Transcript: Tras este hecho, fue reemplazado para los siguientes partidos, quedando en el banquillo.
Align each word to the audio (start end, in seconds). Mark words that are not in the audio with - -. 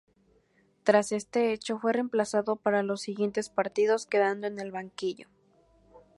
Tras 0.83 1.11
este 1.11 1.53
hecho, 1.53 1.77
fue 1.77 1.93
reemplazado 1.93 2.55
para 2.55 2.81
los 2.81 3.01
siguientes 3.01 3.49
partidos, 3.51 4.07
quedando 4.07 4.47
en 4.47 4.57
el 4.59 4.71
banquillo. 4.71 5.27